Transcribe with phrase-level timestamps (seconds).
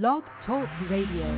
[0.00, 1.28] Blog Talk Radio.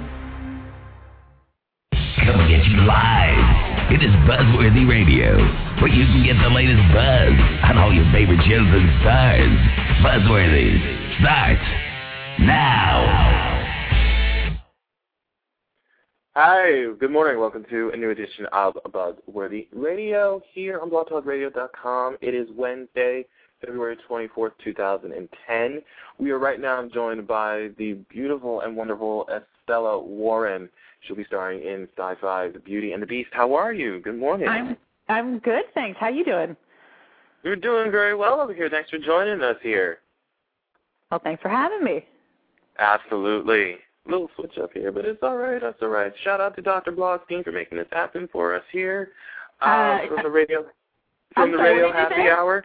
[2.25, 3.91] Coming at you live.
[3.91, 5.37] It is Buzzworthy Radio,
[5.83, 9.59] where you can get the latest buzz on all your favorite shows and stars.
[10.07, 10.79] Buzzworthy
[11.19, 11.67] starts
[12.39, 13.25] now.
[16.37, 17.41] Hi, good morning.
[17.41, 22.19] Welcome to a new edition of Buzzworthy Radio here on blogtalkradio.com.
[22.21, 23.27] It is Wednesday,
[23.65, 25.83] February 24th, 2010.
[26.19, 30.69] We are right now joined by the beautiful and wonderful Estella Warren.
[31.03, 33.31] She'll be starring in Syfy, The Beauty and the Beast.
[33.33, 34.01] How are you?
[34.01, 34.49] Good morning.
[34.49, 34.77] I'm
[35.09, 35.99] I'm good, thanks.
[36.01, 36.57] How you doing?
[37.43, 38.71] You're doing very well over here.
[38.71, 39.99] Thanks for joining us here.
[41.11, 42.05] Well, thanks for having me.
[42.79, 43.73] Absolutely.
[44.07, 45.61] A Little switch up here, but it's all right.
[45.61, 46.13] That's all right.
[46.23, 46.93] Shout out to Dr.
[46.93, 49.11] Blogstein for making this happen for us here
[49.61, 50.63] uh, Uh, from the radio
[51.35, 52.65] from I'm the sorry, radio happy hour.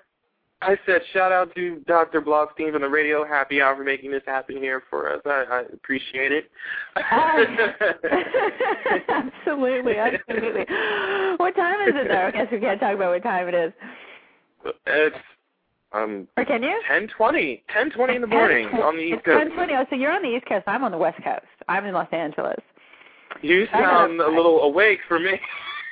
[0.62, 2.22] I said shout out to Dr.
[2.22, 5.22] Blogstein from the radio happy hour for making this happen here for us.
[5.26, 6.50] I, I appreciate it.
[9.10, 10.66] absolutely, absolutely.
[11.38, 12.28] What time is it though?
[12.28, 13.72] I guess we can't talk about what time it is.
[14.86, 15.16] it's
[15.94, 16.82] um Or can you?
[16.88, 17.64] ten twenty.
[17.74, 19.52] Ten twenty in the morning on the East Coast.
[19.52, 19.80] 10:20.
[19.80, 20.66] Oh, so you're on the East Coast.
[20.68, 21.46] I'm on the West Coast.
[21.70, 22.60] I'm in Los Angeles.
[23.42, 25.32] You sound a little awake for me.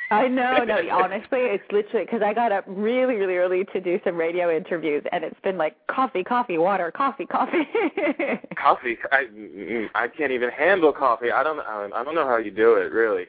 [0.09, 3.99] I know, no, honestly, it's literally because I got up really, really early to do
[4.05, 7.67] some radio interviews, and it's been like coffee, coffee, water, coffee, coffee.
[8.55, 8.97] coffee.
[9.11, 11.31] I mm, I can't even handle coffee.
[11.31, 13.25] I don't I don't know how you do it really.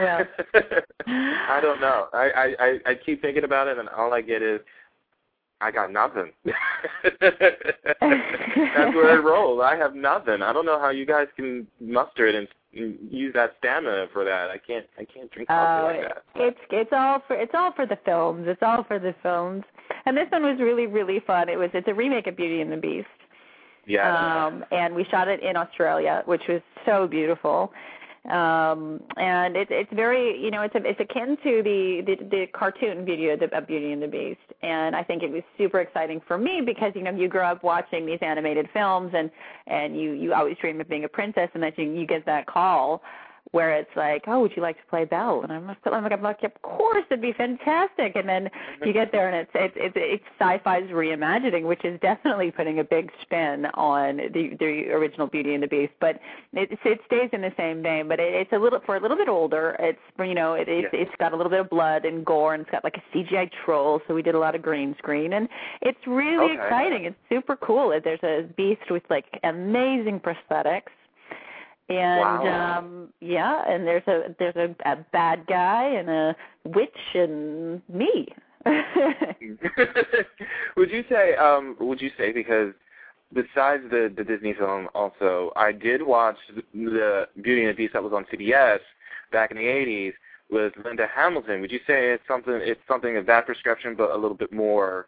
[0.00, 0.24] Well.
[1.06, 2.06] I don't know.
[2.14, 4.60] I, I I keep thinking about it, and all I get is
[5.60, 6.32] I got nothing.
[6.44, 6.54] That's
[8.94, 9.62] where I roll.
[9.62, 10.42] I have nothing.
[10.42, 14.50] I don't know how you guys can muster it and use that stamina for that.
[14.50, 14.86] I can't.
[14.98, 16.22] I can't drink coffee Oh, like that.
[16.36, 18.44] it's it's all for it's all for the films.
[18.48, 19.64] It's all for the films.
[20.04, 21.48] And this one was really really fun.
[21.48, 23.06] It was it's a remake of Beauty and the Beast.
[23.86, 24.46] Yeah.
[24.46, 27.72] Um and we shot it in Australia, which was so beautiful.
[28.30, 32.46] Um and it's it's very you know it's a, it's akin to the the, the
[32.52, 34.40] cartoon Beauty of, of Beauty and the Beast.
[34.62, 37.62] And I think it was super exciting for me because you know you grow up
[37.62, 39.30] watching these animated films and
[39.66, 42.46] and you you always dream of being a princess and then you you get that
[42.46, 43.02] call
[43.56, 45.40] where it's like, oh, would you like to play Belle?
[45.42, 48.14] And I'm like, I'm like, of course, it'd be fantastic.
[48.14, 48.50] And then
[48.84, 52.84] you get there, and it's it's it's, it's sci-fi's reimagining, which is definitely putting a
[52.84, 55.94] big spin on the the original Beauty and the Beast.
[56.00, 56.20] But
[56.52, 59.16] it it stays in the same vein, but it, it's a little for a little
[59.16, 59.74] bit older.
[59.80, 61.00] It's you know, it, it's Yeah.
[61.00, 63.50] it's got a little bit of blood and gore, and it's got like a CGI
[63.64, 64.02] troll.
[64.06, 65.48] So we did a lot of green screen, and
[65.80, 66.62] it's really Okay.
[66.62, 67.04] exciting.
[67.06, 67.98] It's super cool.
[68.04, 70.92] There's a beast with like amazing prosthetics
[71.88, 72.78] and Wow.
[72.78, 78.28] um yeah and there's a there's a, a bad guy and a witch and me.
[80.76, 82.72] Would you say um would you say because
[83.32, 86.36] besides the the Disney film also I did watch
[86.74, 88.80] the Beauty and the Beast that was on CBS
[89.32, 90.12] back in the 80s
[90.50, 91.60] with Linda Hamilton.
[91.60, 95.06] Would you say it's something it's something of that prescription but a little bit more?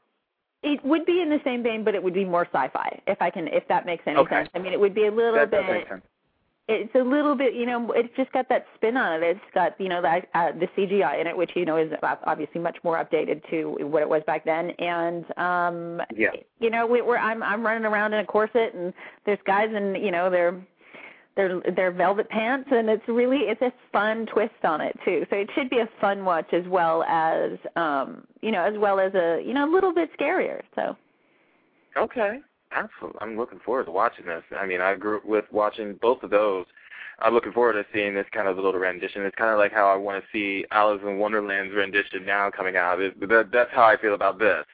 [0.62, 3.31] It would be in the same vein but it would be more sci-fi if i
[3.31, 4.37] can if that makes any Okay.
[4.37, 4.49] sense.
[4.55, 6.03] I mean it would be a little that bit does make sense
[6.69, 9.79] it's a little bit you know it's just got that spin on it it's got
[9.81, 11.91] you know the uh, the cgi in it which you know is
[12.25, 16.31] obviously much more updated to what it was back then and um Yeah.
[16.61, 18.93] you know we, we're i'm i'm running around in a corset and
[19.25, 20.61] there's guys in you know they're
[21.37, 25.37] they're they're velvet pants and it's really it's a fun twist on it too so
[25.37, 29.15] it should be a fun watch as well as um you know as well as
[29.15, 30.97] a you know a little bit scarier so
[31.97, 32.39] Okay.
[32.73, 33.19] Absolutely.
[33.21, 34.43] I'm looking forward to watching this.
[34.59, 36.67] I mean, I grew up with watching both of those.
[37.21, 39.23] I'm looking forward to seeing this kind of a little rendition.
[39.23, 42.77] It's kind of like how I want to see Alice in Wonderland's rendition now coming
[42.77, 43.01] out.
[43.01, 44.65] It, that, that's how I feel about this.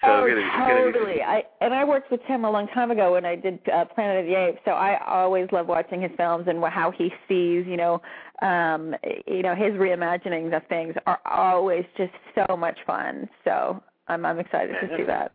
[0.00, 1.22] So oh, it's gonna, it's gonna be- totally.
[1.22, 4.24] I and I worked with Tim a long time ago when I did uh, Planet
[4.24, 4.58] of the Apes.
[4.64, 8.02] So I always love watching his films and how he sees, you know,
[8.42, 8.96] um,
[9.28, 13.28] you know, his reimaginings of things are always just so much fun.
[13.44, 15.30] So I'm I'm excited to see that.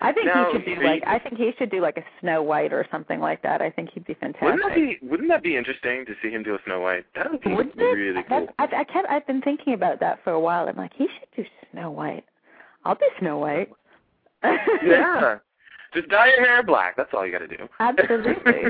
[0.00, 2.42] I think Now, he should do like I think he should do like a Snow
[2.42, 3.60] White or something like that.
[3.60, 4.42] I think he'd be fantastic.
[4.42, 7.04] Wouldn't that be Wouldn't that be interesting to see him do a Snow White?
[7.16, 7.82] That would be Wouldn't it?
[7.82, 8.46] really cool.
[8.58, 10.68] That's, I, I kept I've been thinking about that for a while.
[10.68, 12.24] I'm like, he should do Snow White.
[12.84, 13.70] I'll do Snow White.
[14.44, 15.38] yeah.
[15.94, 16.96] Just dye your hair black.
[16.96, 17.66] That's all you got to do.
[17.80, 18.64] Absolutely.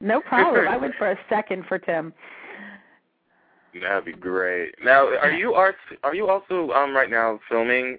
[0.00, 0.68] No problem.
[0.68, 2.14] I would for a second for Tim.
[3.80, 4.74] That'd be great.
[4.82, 7.98] Now, are you are are you also um right now filming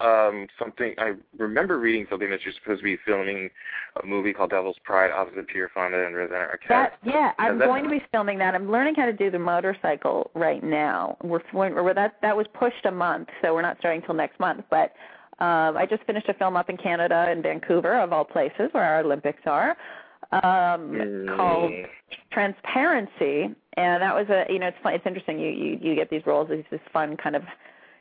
[0.00, 0.94] um something?
[0.98, 3.50] I remember reading something that you're supposed to be filming
[4.02, 6.68] a movie called Devil's Pride opposite Peter Fonda and Rosanna Arquette.
[6.68, 8.54] That yeah, I'm that- going to be filming that.
[8.54, 11.16] I'm learning how to do the motorcycle right now.
[11.22, 14.64] We're, we're that that was pushed a month, so we're not starting till next month.
[14.70, 14.92] But
[15.44, 18.84] um, I just finished a film up in Canada in Vancouver, of all places, where
[18.84, 19.76] our Olympics are.
[20.32, 20.40] um,
[20.92, 21.36] Mm.
[21.36, 21.72] called
[22.32, 25.38] Transparency, and that was a you know it's fun, it's interesting.
[25.38, 27.42] You you you get these roles, these this fun kind of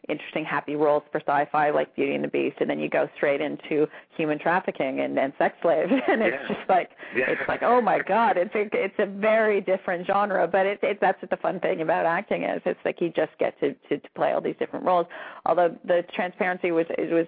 [0.10, 3.42] interesting happy roles for sci-fi like Beauty and the Beast, and then you go straight
[3.42, 6.56] into human trafficking and, and sex slaves, and it's Yeah.
[6.56, 7.30] just like Yeah.
[7.32, 11.00] it's like oh my god, it's a, it's a very different genre, but it's it,
[11.00, 12.62] that's what the fun thing about acting is.
[12.66, 15.08] It's like you just get to, to to play all these different roles.
[15.46, 17.28] Although the transparency was it was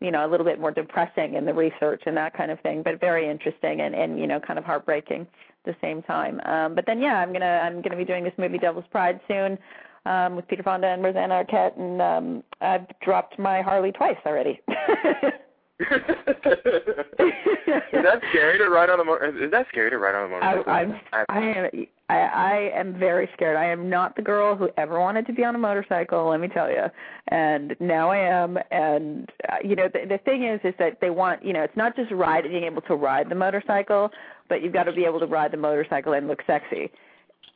[0.00, 2.82] you know a little bit more depressing in the research and that kind of thing,
[2.82, 6.40] but very interesting and and you know kind of heartbreaking at the same time.
[6.46, 9.58] Um, but then yeah, I'm gonna I'm gonna be doing this movie Devil's Pride soon
[10.06, 14.60] um, with Peter Fonda and Rosanna Arquette, and um, I've dropped my Harley twice already.
[15.80, 15.86] is
[17.92, 19.44] that scary to ride on a motor?
[19.44, 20.72] Is that scary to ride on a I, motorcycle?
[20.72, 23.56] I'm I am I, I am very scared.
[23.56, 26.28] I am not the girl who ever wanted to be on a motorcycle.
[26.28, 26.84] Let me tell you,
[27.28, 28.58] and now I am.
[28.70, 31.76] And uh, you know, the, the thing is, is that they want you know, it's
[31.76, 34.10] not just ride being able to ride the motorcycle,
[34.48, 36.90] but you've got to be able to ride the motorcycle and look sexy.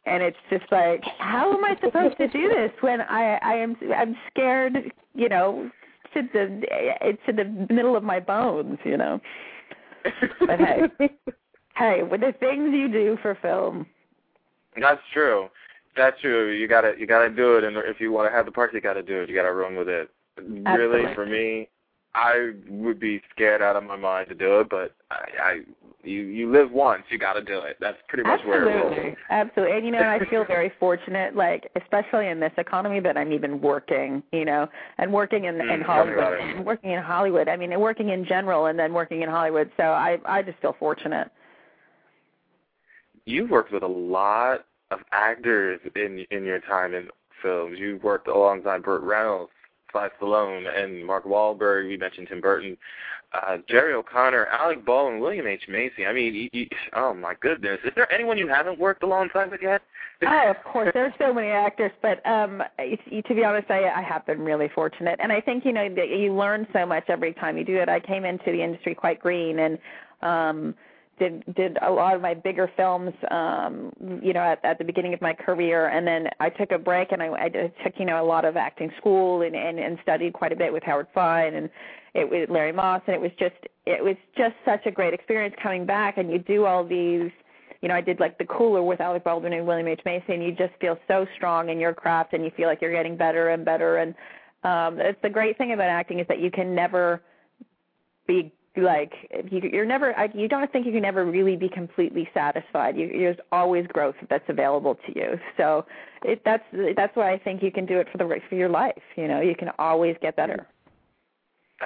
[0.07, 3.77] And it's just like, how am I supposed to do this when I I am
[3.97, 5.71] I'm scared, you know,
[6.13, 9.21] to the to the middle of my bones, you know.
[10.41, 10.83] But hey.
[11.77, 13.87] Hey, with the things you do for film,
[14.81, 15.49] That's true.
[15.97, 16.53] That's true.
[16.53, 18.81] You gotta you gotta do it, and if you want to have the parts, you
[18.81, 19.29] gotta do it.
[19.29, 20.09] You gotta run with it.
[20.37, 21.15] Really, Absolutely.
[21.15, 21.69] for me,
[22.15, 25.61] I would be scared out of my mind to do it, but I, I
[26.05, 27.77] you you live once, you gotta do it.
[27.81, 28.93] That's pretty much where it rolls.
[28.93, 29.77] Absolutely, absolutely.
[29.77, 33.61] And you know, I feel very fortunate, like especially in this economy, that I'm even
[33.61, 34.23] working.
[34.33, 34.69] You know,
[34.99, 37.49] and working in in Mm, me Hollywood, and working in Hollywood.
[37.49, 39.71] I mean, and working in general, and then working in Hollywood.
[39.77, 41.31] So I I just feel fortunate.
[43.27, 47.09] You've worked with a lot of actors in in your time in
[47.43, 47.79] films.
[47.79, 49.51] You worked alongside Burt Reynolds,
[49.95, 51.87] Sly Stallone, and Mark Wahlberg.
[51.87, 52.77] We mentioned Tim Burton,
[53.33, 56.05] uh, Jerry O'Connor, Alec Baldwin, William H Macy.
[56.05, 59.63] I mean, you, you, oh my goodness, is there anyone you haven't worked alongside with
[59.63, 59.83] yet?
[60.27, 60.91] Oh, of course.
[60.95, 65.19] There's so many actors, but um to be honest, I I have been really fortunate,
[65.23, 67.91] and I think you know you learn so much every time you do it.
[67.91, 69.79] I came into the industry quite green, and
[70.23, 70.75] um
[71.19, 75.15] did did a lot of my bigger films um you know at at the beginning
[75.15, 78.23] of my career and then I took a break and I I took you know
[78.23, 81.55] a lot of acting school and and, and studied quite a bit with Howard Fine
[81.55, 81.71] and
[82.15, 83.57] it was Larry Moss and it was just
[83.87, 87.31] it was just such a great experience coming back and you do all these
[87.85, 90.01] you know, I did like the cooler with Alec Baldwin and William H.
[90.07, 92.91] Macy, and you just feel so strong in your craft, and you feel like you're
[92.91, 93.99] getting better and better.
[93.99, 94.15] And
[94.63, 97.21] um, it's the great thing about acting is that you can never
[98.27, 99.13] be like
[99.51, 100.19] you, you're never.
[100.19, 102.97] I, you don't think you can ever really be completely satisfied.
[102.97, 105.39] You, there's always growth that's available to you.
[105.57, 105.87] So
[106.25, 106.65] it, that's
[106.97, 109.03] that's why I think you can do it for the rest of your life.
[109.17, 110.67] You know, you can always get better.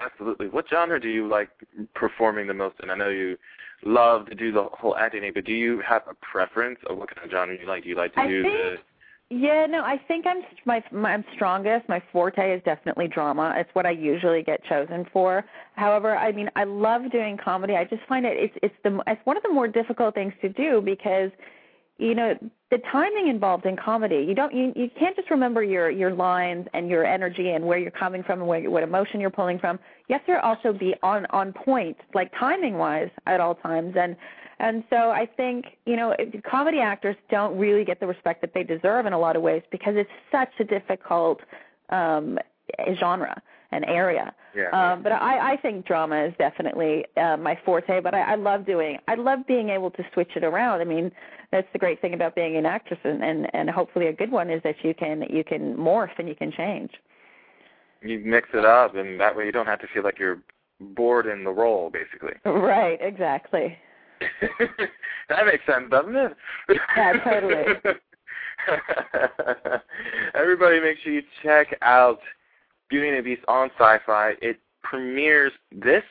[0.00, 0.48] Absolutely.
[0.48, 1.50] What genre do you like
[1.94, 2.76] performing the most?
[2.80, 3.36] And I know you
[3.84, 7.24] love to do the whole acting but do you have a preference of what kind
[7.24, 7.84] of genre you like?
[7.84, 8.80] Do you like to I do think-
[9.30, 11.86] Yeah, no, I think I'm my, my I'm strongest.
[11.86, 13.54] My forte is definitely drama.
[13.58, 15.44] It's what I usually get chosen for.
[15.74, 17.74] However, I mean, I love doing comedy.
[17.76, 20.48] I just find it it's it's the it's one of the more difficult things to
[20.48, 21.30] do because
[21.98, 22.34] you know
[22.70, 26.66] the timing involved in comedy you don't you you can't just remember your your lines
[26.72, 29.80] and your energy and where you're coming from and where what emotion you're pulling from
[30.08, 34.16] you have to also be on on point like timing wise at all times and
[34.60, 36.14] and so i think you know
[36.48, 39.62] comedy actors don't really get the respect that they deserve in a lot of ways
[39.70, 41.40] because it's such a difficult
[41.90, 42.38] um
[42.98, 43.40] genre
[43.70, 44.70] and area Yeah.
[44.72, 48.00] um, but I, I think drama is definitely uh, my forte.
[48.00, 48.98] But I, I love doing.
[49.08, 50.80] I love being able to switch it around.
[50.80, 51.12] I mean,
[51.52, 54.48] that's the great thing about being an actress, and, and and hopefully a good one
[54.50, 56.90] is that you can you can morph and you can change.
[58.02, 60.40] you mix it up, and that way you don't have to feel like you're
[60.80, 62.34] bored in the role, basically.
[62.44, 62.98] Right.
[63.02, 63.76] Exactly.
[65.28, 66.36] that makes sense, doesn't it?
[66.96, 67.64] Yeah, totally.
[70.34, 72.20] Everybody, make sure you check out
[72.88, 74.34] Beauty and the Beast on Syfy.
[74.42, 76.02] It premieres this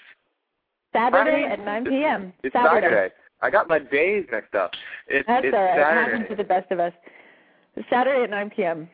[0.93, 1.45] Saturday Friday?
[1.51, 2.33] at 9 p.m.
[2.43, 3.13] It's Saturday.
[3.41, 4.71] I got my days mixed up.
[5.07, 5.77] It's, That's it's all right.
[5.77, 6.11] It Saturday.
[6.11, 6.93] happens to the best of us.
[7.89, 8.89] Saturday at 9 p.m.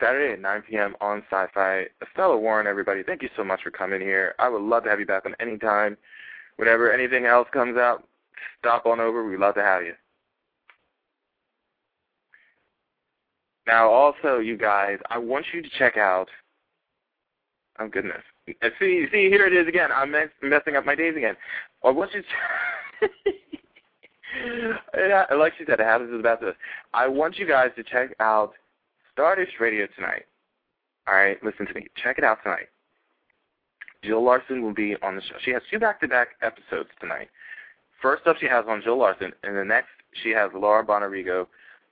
[0.00, 0.94] Saturday at 9 p.m.
[1.00, 1.86] on Syfy.
[2.02, 4.34] Estella Warren, everybody, thank you so much for coming here.
[4.38, 5.96] I would love to have you back on any time.
[6.56, 8.04] Whenever anything else comes out,
[8.58, 9.28] stop on over.
[9.28, 9.92] We'd love to have you.
[13.66, 16.28] Now, also, you guys, I want you to check out.
[17.78, 18.22] Oh goodness!
[18.46, 19.90] See, see, here it is again.
[19.92, 20.10] I'm
[20.42, 21.36] messing up my days again.
[21.84, 22.22] I want you.
[22.22, 23.08] To
[25.36, 26.54] like she said, it happens with the best of us.
[26.94, 28.54] I want you guys to check out
[29.12, 30.24] Stardust Radio tonight.
[31.06, 31.86] All right, listen to me.
[32.02, 32.68] Check it out tonight.
[34.02, 35.36] Jill Larson will be on the show.
[35.44, 37.28] She has two back-to-back episodes tonight
[38.06, 39.88] first up she has on Jill Larson, and the next
[40.22, 41.46] she has Laura Bonarrigo.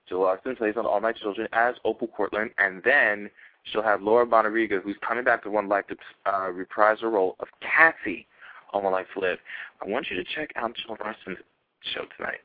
[0.07, 3.29] Jill Larson plays on All My Children as Opal Cortlandt, and then
[3.63, 5.97] she'll have Laura Bonarrigo, who's coming back to One Life to
[6.31, 8.27] uh, reprise her role of Cassie
[8.73, 9.39] on One Life to Live.
[9.81, 11.43] I want you to check out Jill Larson's
[11.93, 12.39] show tonight.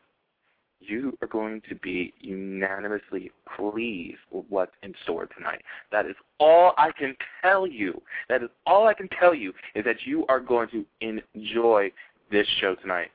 [0.80, 5.60] You are going to be unanimously pleased with what's in store tonight.
[5.92, 8.00] That is all I can tell you.
[8.28, 11.92] That is all I can tell you is that you are going to enjoy
[12.30, 13.08] this show tonight.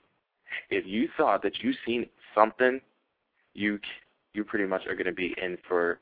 [0.69, 2.79] If you thought that you've seen something,
[3.53, 3.79] you
[4.33, 5.99] you pretty much are going to be in for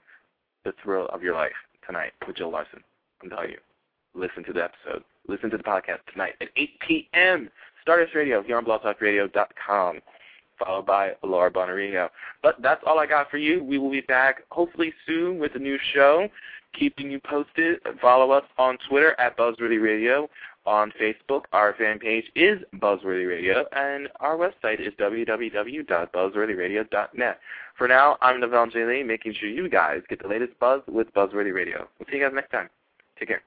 [0.65, 1.51] the thrill of your life
[1.85, 2.83] tonight with Jill Larson.
[3.21, 3.57] I'm telling you.
[4.15, 5.03] Listen to the episode.
[5.27, 7.49] Listen to the podcast tonight at 8 p.m.
[7.81, 9.99] Stardust Radio here on blogtalkradio.com,
[10.63, 12.09] followed by Laura Bonarrigo.
[12.41, 13.61] But that's all I got for you.
[13.63, 16.27] We will be back hopefully soon with a new show,
[16.77, 17.79] keeping you posted.
[18.01, 20.29] Follow us on Twitter at Buzzworthy Radio.
[20.65, 27.39] On Facebook, our fan page is Buzzworthy Radio, and our website is www.buzzworthyradio.net.
[27.77, 28.85] For now, I'm Navel J.
[28.85, 31.85] Lee, making sure you guys get the latest buzz with Buzzworthy Radio.
[31.99, 32.69] We'll see you guys next time.
[33.19, 33.43] Take care.